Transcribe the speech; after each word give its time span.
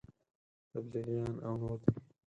تبلیغیان 0.71 1.33
او 1.45 1.53
نور 1.61 1.77
دي. 1.83 1.91